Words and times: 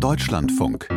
Deutschlandfunk. 0.00 0.88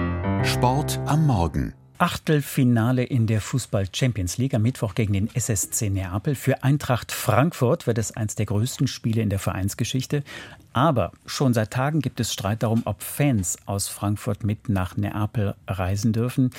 Sport 0.44 1.00
am 1.08 1.26
Morgen. 1.26 1.74
Achtelfinale 1.98 3.04
in 3.04 3.26
der 3.26 3.42
Fußball 3.42 3.88
Champions 3.92 4.38
League 4.38 4.54
am 4.54 4.62
Mittwoch 4.62 4.94
gegen 4.94 5.14
den 5.14 5.30
SSC 5.34 5.90
Neapel. 5.90 6.36
Für 6.36 6.64
Eintracht 6.64 7.12
Frankfurt 7.12 7.88
wird 7.88 7.98
es 7.98 8.16
eines 8.16 8.36
der 8.36 8.46
größten 8.46 8.86
Spiele 8.86 9.24
in 9.24 9.30
der 9.30 9.40
Vereinsgeschichte. 9.40 10.24
Aber 10.74 11.12
schon 11.26 11.54
seit 11.54 11.72
Tagen 11.72 12.00
gibt 12.00 12.20
es 12.20 12.32
Streit 12.32 12.64
darum, 12.64 12.84
ob 12.86 13.04
Fans 13.04 13.58
aus 13.66 13.88
Frankfurt 13.88 14.44
mit 14.44 14.70
nach 14.70 14.96
Neapel 14.96 15.56
reisen 15.68 16.14
dürfen. 16.14 16.52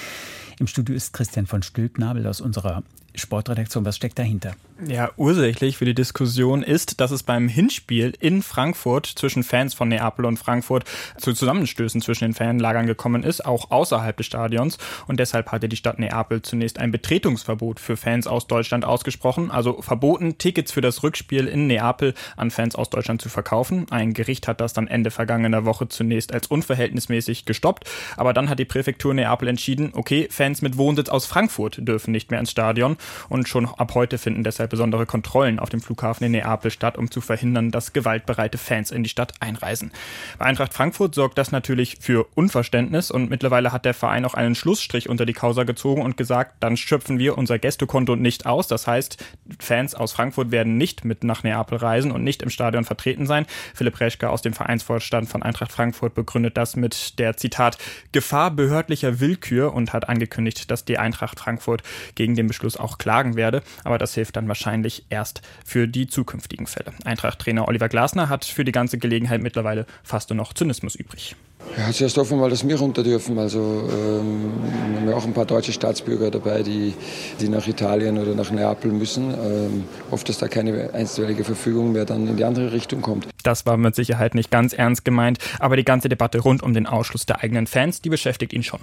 Im 0.58 0.66
Studio 0.66 0.94
ist 0.94 1.12
Christian 1.12 1.46
von 1.46 1.62
Stülpnabel 1.62 2.26
aus 2.26 2.40
unserer 2.40 2.82
Sportredaktion. 3.14 3.84
Was 3.84 3.96
steckt 3.96 4.18
dahinter? 4.18 4.54
Ja, 4.86 5.10
ursächlich 5.16 5.76
für 5.76 5.84
die 5.84 5.94
Diskussion 5.94 6.62
ist, 6.62 7.00
dass 7.00 7.12
es 7.12 7.22
beim 7.22 7.46
Hinspiel 7.46 8.14
in 8.18 8.42
Frankfurt 8.42 9.06
zwischen 9.06 9.44
Fans 9.44 9.74
von 9.74 9.88
Neapel 9.88 10.24
und 10.24 10.38
Frankfurt 10.38 10.84
zu 11.18 11.32
Zusammenstößen 11.32 12.00
zwischen 12.00 12.24
den 12.24 12.34
Fanlagern 12.34 12.86
gekommen 12.86 13.22
ist, 13.22 13.44
auch 13.44 13.70
außerhalb 13.70 14.16
des 14.16 14.26
Stadions. 14.26 14.78
Und 15.06 15.20
deshalb 15.20 15.52
hatte 15.52 15.68
die 15.68 15.76
Stadt 15.76 16.00
Neapel 16.00 16.42
zunächst 16.42 16.80
ein 16.80 16.90
Betretungsverbot 16.90 17.78
für 17.78 17.96
Fans 17.96 18.26
aus 18.26 18.48
Deutschland 18.48 18.84
ausgesprochen, 18.84 19.52
also 19.52 19.82
verboten, 19.82 20.38
Tickets 20.38 20.72
für 20.72 20.80
das 20.80 21.02
Rückspiel 21.04 21.46
in 21.46 21.68
Neapel 21.68 22.14
an 22.36 22.50
Fans 22.50 22.74
aus 22.74 22.90
Deutschland 22.90 23.22
zu 23.22 23.28
verkaufen. 23.28 23.86
Ein 23.90 24.01
Gericht 24.10 24.48
hat 24.48 24.60
das 24.60 24.72
dann 24.72 24.88
Ende 24.88 25.10
vergangener 25.10 25.64
Woche 25.64 25.88
zunächst 25.88 26.32
als 26.32 26.48
unverhältnismäßig 26.48 27.44
gestoppt, 27.44 27.88
aber 28.16 28.32
dann 28.32 28.48
hat 28.48 28.58
die 28.58 28.64
Präfektur 28.64 29.14
Neapel 29.14 29.48
entschieden, 29.48 29.92
okay, 29.94 30.28
Fans 30.30 30.62
mit 30.62 30.76
Wohnsitz 30.76 31.08
aus 31.08 31.26
Frankfurt 31.26 31.78
dürfen 31.86 32.10
nicht 32.10 32.30
mehr 32.30 32.40
ins 32.40 32.50
Stadion 32.50 32.96
und 33.28 33.48
schon 33.48 33.66
ab 33.66 33.94
heute 33.94 34.18
finden 34.18 34.44
deshalb 34.44 34.70
besondere 34.70 35.06
Kontrollen 35.06 35.58
auf 35.58 35.68
dem 35.68 35.80
Flughafen 35.80 36.24
in 36.24 36.32
Neapel 36.32 36.70
statt, 36.70 36.98
um 36.98 37.10
zu 37.10 37.20
verhindern, 37.20 37.70
dass 37.70 37.92
gewaltbereite 37.92 38.58
Fans 38.58 38.90
in 38.90 39.02
die 39.02 39.08
Stadt 39.08 39.34
einreisen. 39.40 39.92
Bei 40.38 40.46
Eintracht 40.46 40.74
Frankfurt 40.74 41.14
sorgt 41.14 41.38
das 41.38 41.52
natürlich 41.52 41.98
für 42.00 42.26
Unverständnis 42.34 43.10
und 43.10 43.30
mittlerweile 43.30 43.72
hat 43.72 43.84
der 43.84 43.94
Verein 43.94 44.24
auch 44.24 44.34
einen 44.34 44.54
Schlussstrich 44.54 45.08
unter 45.08 45.26
die 45.26 45.32
Causa 45.32 45.64
gezogen 45.64 46.02
und 46.02 46.16
gesagt, 46.16 46.56
dann 46.60 46.76
schöpfen 46.76 47.18
wir 47.18 47.38
unser 47.38 47.58
Gästekonto 47.58 48.16
nicht 48.16 48.46
aus. 48.46 48.66
Das 48.66 48.86
heißt, 48.86 49.22
Fans 49.58 49.94
aus 49.94 50.12
Frankfurt 50.12 50.50
werden 50.50 50.76
nicht 50.76 51.04
mit 51.04 51.24
nach 51.24 51.42
Neapel 51.42 51.78
reisen 51.78 52.12
und 52.12 52.24
nicht 52.24 52.42
im 52.42 52.50
Stadion 52.50 52.84
vertreten 52.84 53.26
sein. 53.26 53.46
Philipp 53.74 53.91
Reschke 54.00 54.30
aus 54.30 54.42
dem 54.42 54.52
Vereinsvorstand 54.52 55.28
von 55.28 55.42
Eintracht 55.42 55.72
Frankfurt 55.72 56.14
begründet 56.14 56.56
das 56.56 56.76
mit 56.76 57.18
der 57.18 57.36
Zitat 57.36 57.78
Gefahr 58.12 58.50
behördlicher 58.50 59.20
Willkür 59.20 59.74
und 59.74 59.92
hat 59.92 60.08
angekündigt, 60.08 60.70
dass 60.70 60.84
die 60.84 60.98
Eintracht 60.98 61.40
Frankfurt 61.40 61.82
gegen 62.14 62.34
den 62.34 62.46
Beschluss 62.46 62.76
auch 62.76 62.98
klagen 62.98 63.36
werde. 63.36 63.62
Aber 63.84 63.98
das 63.98 64.14
hilft 64.14 64.36
dann 64.36 64.48
wahrscheinlich 64.48 65.06
erst 65.10 65.42
für 65.64 65.88
die 65.88 66.06
zukünftigen 66.06 66.66
Fälle. 66.66 66.92
Eintracht-Trainer 67.04 67.68
Oliver 67.68 67.88
Glasner 67.88 68.28
hat 68.28 68.44
für 68.44 68.64
die 68.64 68.72
ganze 68.72 68.98
Gelegenheit 68.98 69.42
mittlerweile 69.42 69.86
fast 70.02 70.30
nur 70.30 70.36
noch 70.36 70.52
Zynismus 70.52 70.94
übrig. 70.94 71.36
Ja, 71.76 71.90
zuerst 71.90 72.16
hoffen 72.18 72.36
wir 72.36 72.42
mal, 72.42 72.50
dass 72.50 72.66
wir 72.66 72.78
runter 72.78 73.02
dürfen. 73.02 73.38
Also 73.38 73.58
ähm, 73.58 74.52
wir 74.90 75.00
haben 75.00 75.08
ja 75.08 75.16
auch 75.16 75.24
ein 75.24 75.32
paar 75.32 75.46
deutsche 75.46 75.72
Staatsbürger 75.72 76.30
dabei, 76.30 76.62
die, 76.62 76.94
die 77.40 77.48
nach 77.48 77.66
Italien 77.66 78.18
oder 78.18 78.34
nach 78.34 78.50
Neapel 78.50 78.92
müssen. 78.92 79.32
Ähm, 79.32 79.84
hofft, 80.10 80.28
dass 80.28 80.38
da 80.38 80.48
keine 80.48 80.92
einstweilige 80.92 81.44
Verfügung 81.44 81.92
mehr 81.92 82.04
dann 82.04 82.28
in 82.28 82.36
die 82.36 82.44
andere 82.44 82.72
Richtung 82.72 83.00
kommt. 83.00 83.26
Das 83.42 83.64
war 83.64 83.76
mit 83.76 83.94
Sicherheit 83.94 84.34
nicht 84.34 84.50
ganz 84.50 84.74
ernst 84.74 85.04
gemeint, 85.04 85.38
aber 85.58 85.76
die 85.76 85.84
ganze 85.84 86.08
Debatte 86.08 86.40
rund 86.40 86.62
um 86.62 86.74
den 86.74 86.86
Ausschluss 86.86 87.26
der 87.26 87.42
eigenen 87.42 87.66
Fans, 87.66 88.02
die 88.02 88.10
beschäftigt 88.10 88.52
ihn 88.52 88.62
schon 88.62 88.80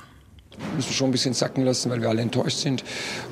müssen 0.75 0.89
wir 0.89 0.95
schon 0.95 1.09
ein 1.09 1.11
bisschen 1.11 1.33
sacken 1.33 1.63
lassen, 1.65 1.89
weil 1.89 2.01
wir 2.01 2.09
alle 2.09 2.21
enttäuscht 2.21 2.59
sind. 2.59 2.83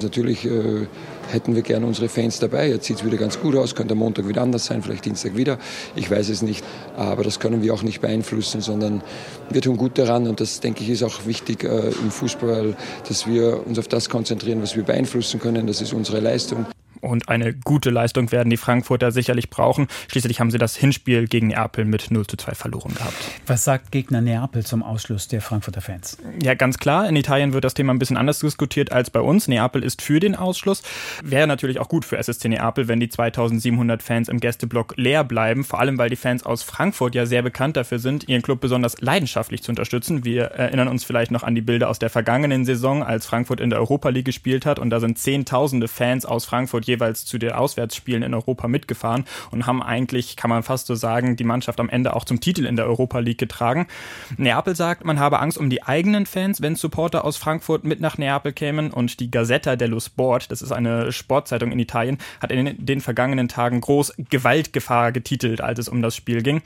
Natürlich 0.01 0.45
äh, 0.45 0.87
hätten 1.31 1.55
wir 1.55 1.61
gerne 1.61 1.85
unsere 1.85 2.09
Fans 2.09 2.39
dabei. 2.39 2.69
Jetzt 2.69 2.85
sieht 2.85 2.97
es 2.97 3.05
wieder 3.05 3.17
ganz 3.17 3.39
gut 3.39 3.55
aus, 3.55 3.75
könnte 3.75 3.93
am 3.93 3.99
Montag 3.99 4.27
wieder 4.27 4.41
anders 4.41 4.65
sein, 4.65 4.81
vielleicht 4.81 5.05
Dienstag 5.05 5.35
wieder. 5.35 5.57
Ich 5.95 6.09
weiß 6.09 6.29
es 6.29 6.41
nicht, 6.41 6.63
aber 6.95 7.23
das 7.23 7.39
können 7.39 7.61
wir 7.61 7.73
auch 7.73 7.83
nicht 7.83 8.01
beeinflussen, 8.01 8.61
sondern 8.61 9.01
wir 9.49 9.61
tun 9.61 9.77
gut 9.77 9.97
daran 9.97 10.27
und 10.27 10.39
das, 10.39 10.59
denke 10.59 10.83
ich, 10.83 10.89
ist 10.89 11.03
auch 11.03 11.25
wichtig 11.25 11.63
äh, 11.63 11.89
im 11.89 12.11
Fußball, 12.11 12.75
dass 13.07 13.27
wir 13.27 13.65
uns 13.65 13.79
auf 13.79 13.87
das 13.87 14.09
konzentrieren, 14.09 14.61
was 14.61 14.75
wir 14.75 14.83
beeinflussen 14.83 15.39
können. 15.39 15.67
Das 15.67 15.81
ist 15.81 15.93
unsere 15.93 16.19
Leistung. 16.19 16.65
Und 17.01 17.29
eine 17.29 17.53
gute 17.53 17.89
Leistung 17.89 18.31
werden 18.31 18.49
die 18.49 18.57
Frankfurter 18.57 19.11
sicherlich 19.11 19.49
brauchen. 19.49 19.87
Schließlich 20.09 20.39
haben 20.39 20.51
sie 20.51 20.57
das 20.57 20.75
Hinspiel 20.75 21.27
gegen 21.27 21.47
Neapel 21.47 21.85
mit 21.85 22.11
0 22.11 22.27
zu 22.27 22.37
2 22.37 22.55
verloren 22.55 22.93
gehabt. 22.93 23.15
Was 23.45 23.63
sagt 23.63 23.91
Gegner 23.91 24.21
Neapel 24.21 24.65
zum 24.65 24.83
Ausschluss 24.83 25.27
der 25.27 25.41
Frankfurter 25.41 25.81
Fans? 25.81 26.17
Ja, 26.41 26.53
ganz 26.53 26.77
klar. 26.77 27.07
In 27.07 27.15
Italien 27.15 27.53
wird 27.53 27.63
das 27.63 27.73
Thema 27.73 27.93
ein 27.93 27.99
bisschen 27.99 28.17
anders 28.17 28.39
diskutiert 28.39 28.91
als 28.91 29.09
bei 29.09 29.19
uns. 29.19 29.47
Neapel 29.47 29.83
ist 29.83 30.01
für 30.01 30.19
den 30.19 30.35
Ausschluss. 30.35 30.83
Wäre 31.23 31.47
natürlich 31.47 31.79
auch 31.79 31.89
gut 31.89 32.05
für 32.05 32.17
SSC 32.17 32.49
Neapel, 32.49 32.87
wenn 32.87 32.99
die 32.99 33.09
2700 33.09 34.01
Fans 34.01 34.29
im 34.29 34.39
Gästeblock 34.39 34.95
leer 34.97 35.23
bleiben. 35.23 35.63
Vor 35.63 35.79
allem, 35.79 35.97
weil 35.97 36.09
die 36.09 36.15
Fans 36.15 36.45
aus 36.45 36.63
Frankfurt 36.63 37.15
ja 37.15 37.25
sehr 37.25 37.41
bekannt 37.41 37.77
dafür 37.77 37.99
sind, 37.99 38.27
ihren 38.27 38.41
Club 38.41 38.61
besonders 38.61 38.99
leidenschaftlich 39.01 39.63
zu 39.63 39.71
unterstützen. 39.71 40.25
Wir 40.25 40.45
erinnern 40.45 40.87
uns 40.87 41.03
vielleicht 41.03 41.31
noch 41.31 41.43
an 41.43 41.55
die 41.55 41.61
Bilder 41.61 41.89
aus 41.89 41.99
der 41.99 42.09
vergangenen 42.09 42.65
Saison, 42.65 43.03
als 43.03 43.25
Frankfurt 43.25 43.59
in 43.59 43.69
der 43.69 43.79
Europa 43.79 44.09
League 44.09 44.25
gespielt 44.25 44.65
hat. 44.65 44.79
Und 44.79 44.89
da 44.89 44.99
sind 44.99 45.17
Zehntausende 45.19 45.87
Fans 45.87 46.25
aus 46.25 46.45
Frankfurt 46.45 46.85
jeweils 46.87 47.25
zu 47.25 47.37
den 47.37 47.51
Auswärtsspielen 47.51 48.23
in 48.23 48.33
Europa 48.33 48.67
mitgefahren 48.67 49.25
und 49.51 49.65
haben 49.65 49.83
eigentlich, 49.83 50.35
kann 50.35 50.49
man 50.49 50.63
fast 50.63 50.87
so 50.87 50.95
sagen, 50.95 51.35
die 51.35 51.43
Mannschaft 51.43 51.79
am 51.79 51.89
Ende 51.89 52.15
auch 52.15 52.25
zum 52.25 52.39
Titel 52.39 52.65
in 52.65 52.75
der 52.75 52.85
Europa 52.85 53.19
League 53.19 53.37
getragen. 53.37 53.87
Neapel 54.37 54.75
sagt, 54.75 55.05
man 55.05 55.19
habe 55.19 55.39
Angst 55.39 55.57
um 55.57 55.69
die 55.69 55.83
eigenen 55.83 56.25
Fans, 56.25 56.61
wenn 56.61 56.75
Supporter 56.75 57.25
aus 57.25 57.37
Frankfurt 57.37 57.83
mit 57.83 57.99
nach 57.99 58.17
Neapel 58.17 58.53
kämen 58.53 58.91
und 58.91 59.19
die 59.19 59.31
Gazzetta 59.31 59.75
dello 59.75 59.99
Sport, 59.99 60.51
das 60.51 60.61
ist 60.61 60.71
eine 60.71 61.11
Sportzeitung 61.11 61.71
in 61.71 61.79
Italien, 61.79 62.17
hat 62.41 62.51
in 62.51 62.85
den 62.85 63.01
vergangenen 63.01 63.47
Tagen 63.47 63.81
groß 63.81 64.13
Gewaltgefahr 64.29 65.11
getitelt, 65.11 65.61
als 65.61 65.79
es 65.79 65.89
um 65.89 66.01
das 66.01 66.15
Spiel 66.15 66.41
ging. 66.41 66.61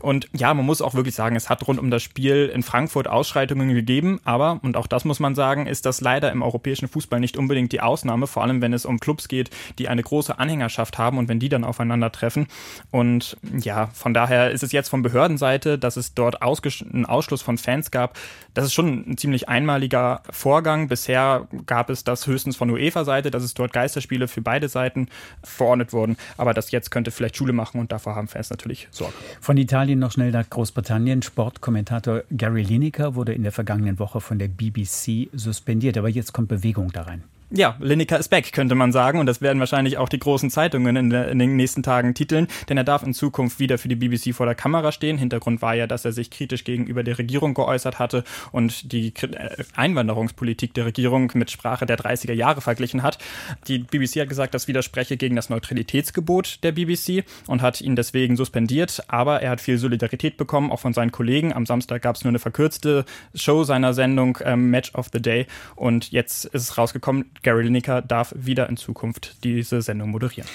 Und 0.00 0.28
ja, 0.32 0.54
man 0.54 0.64
muss 0.64 0.82
auch 0.82 0.94
wirklich 0.94 1.14
sagen, 1.14 1.36
es 1.36 1.48
hat 1.48 1.66
rund 1.66 1.78
um 1.78 1.90
das 1.90 2.02
Spiel 2.02 2.50
in 2.52 2.62
Frankfurt 2.62 3.08
Ausschreitungen 3.08 3.74
gegeben, 3.74 4.20
aber, 4.24 4.60
und 4.62 4.76
auch 4.76 4.86
das 4.86 5.04
muss 5.04 5.20
man 5.20 5.34
sagen, 5.34 5.66
ist 5.66 5.86
das 5.86 6.00
leider 6.00 6.30
im 6.30 6.42
europäischen 6.42 6.88
Fußball 6.88 7.20
nicht 7.20 7.36
unbedingt 7.36 7.72
die 7.72 7.80
Ausnahme, 7.80 8.26
vor 8.26 8.42
allem 8.42 8.60
wenn 8.60 8.72
es 8.72 8.86
um 8.86 9.00
Clubs 9.00 9.28
geht, 9.28 9.50
die 9.78 9.88
eine 9.88 10.02
große 10.02 10.38
Anhängerschaft 10.38 10.98
haben 10.98 11.18
und 11.18 11.28
wenn 11.28 11.40
die 11.40 11.48
dann 11.48 11.64
aufeinandertreffen. 11.64 12.46
Und 12.90 13.36
ja, 13.58 13.88
von 13.88 14.14
daher 14.14 14.50
ist 14.50 14.62
es 14.62 14.72
jetzt 14.72 14.88
von 14.88 15.02
Behördenseite, 15.02 15.78
dass 15.78 15.96
es 15.96 16.14
dort 16.14 16.42
einen 16.42 17.06
Ausschluss 17.06 17.42
von 17.42 17.58
Fans 17.58 17.90
gab. 17.90 18.16
Das 18.54 18.64
ist 18.64 18.74
schon 18.74 19.10
ein 19.10 19.18
ziemlich 19.18 19.48
einmaliger 19.48 20.22
Vorgang. 20.30 20.88
Bisher 20.88 21.46
gab 21.66 21.90
es 21.90 22.04
das 22.04 22.26
höchstens 22.26 22.56
von 22.56 22.70
UEFA-Seite, 22.70 23.30
dass 23.30 23.42
es 23.42 23.54
dort 23.54 23.72
Geisterspiele 23.72 24.28
für 24.28 24.42
beide 24.42 24.68
Seiten 24.68 25.08
verordnet 25.42 25.92
wurden. 25.92 26.16
Aber 26.36 26.54
das 26.54 26.70
jetzt 26.70 26.90
könnte 26.90 27.10
vielleicht 27.10 27.36
Schule 27.36 27.52
machen 27.52 27.80
und 27.80 27.92
davor 27.92 28.16
haben 28.16 28.28
Fans 28.28 28.50
natürlich 28.50 28.88
Sorge. 28.90 29.14
Von 29.40 29.56
Italien 29.56 29.98
noch 29.98 30.12
schnell 30.12 30.30
nach 30.30 30.48
Großbritannien. 30.48 31.22
Sportkommentator 31.22 32.22
Gary 32.30 32.62
Lineker 32.62 33.14
wurde 33.14 33.32
in 33.32 33.42
der 33.42 33.52
vergangenen 33.52 33.98
Woche 33.98 34.20
von 34.20 34.38
der 34.38 34.48
BBC 34.48 35.28
suspendiert. 35.32 35.96
Aber 35.96 36.08
jetzt 36.08 36.32
kommt 36.32 36.48
Bewegung 36.48 36.92
da 36.92 37.02
rein. 37.02 37.24
Ja, 37.50 37.76
Lineker 37.80 38.18
ist 38.18 38.28
back, 38.28 38.52
könnte 38.52 38.74
man 38.74 38.92
sagen. 38.92 39.18
Und 39.18 39.24
das 39.24 39.40
werden 39.40 39.58
wahrscheinlich 39.58 39.96
auch 39.96 40.10
die 40.10 40.18
großen 40.18 40.50
Zeitungen 40.50 40.96
in, 40.96 41.08
der, 41.08 41.28
in, 41.28 41.38
den 41.38 41.56
nächsten 41.56 41.82
Tagen 41.82 42.12
titeln. 42.12 42.46
Denn 42.68 42.76
er 42.76 42.84
darf 42.84 43.02
in 43.02 43.14
Zukunft 43.14 43.58
wieder 43.58 43.78
für 43.78 43.88
die 43.88 43.96
BBC 43.96 44.34
vor 44.34 44.44
der 44.44 44.54
Kamera 44.54 44.92
stehen. 44.92 45.16
Hintergrund 45.16 45.62
war 45.62 45.74
ja, 45.74 45.86
dass 45.86 46.04
er 46.04 46.12
sich 46.12 46.30
kritisch 46.30 46.64
gegenüber 46.64 47.02
der 47.02 47.16
Regierung 47.16 47.54
geäußert 47.54 47.98
hatte 47.98 48.22
und 48.52 48.92
die 48.92 49.14
äh, 49.22 49.64
Einwanderungspolitik 49.74 50.74
der 50.74 50.84
Regierung 50.84 51.32
mit 51.34 51.50
Sprache 51.50 51.86
der 51.86 51.98
30er 51.98 52.34
Jahre 52.34 52.60
verglichen 52.60 53.02
hat. 53.02 53.16
Die 53.66 53.78
BBC 53.78 54.20
hat 54.20 54.28
gesagt, 54.28 54.52
das 54.52 54.68
widerspreche 54.68 55.16
gegen 55.16 55.34
das 55.34 55.48
Neutralitätsgebot 55.48 56.62
der 56.62 56.72
BBC 56.72 57.24
und 57.46 57.62
hat 57.62 57.80
ihn 57.80 57.96
deswegen 57.96 58.36
suspendiert. 58.36 59.04
Aber 59.08 59.40
er 59.40 59.50
hat 59.50 59.62
viel 59.62 59.78
Solidarität 59.78 60.36
bekommen, 60.36 60.70
auch 60.70 60.80
von 60.80 60.92
seinen 60.92 61.12
Kollegen. 61.12 61.54
Am 61.54 61.64
Samstag 61.64 62.02
gab 62.02 62.16
es 62.16 62.24
nur 62.24 62.30
eine 62.30 62.40
verkürzte 62.40 63.06
Show 63.34 63.64
seiner 63.64 63.94
Sendung 63.94 64.36
ähm, 64.44 64.68
Match 64.68 64.94
of 64.94 65.08
the 65.14 65.22
Day. 65.22 65.46
Und 65.76 66.12
jetzt 66.12 66.44
ist 66.44 66.62
es 66.62 66.76
rausgekommen, 66.76 67.24
Gary 67.42 67.64
Lineker 67.64 68.02
darf 68.02 68.34
wieder 68.36 68.68
in 68.68 68.76
Zukunft 68.76 69.44
diese 69.44 69.82
Sendung 69.82 70.10
moderieren. 70.10 70.48